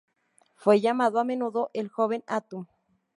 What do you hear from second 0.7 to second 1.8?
llamado a menudo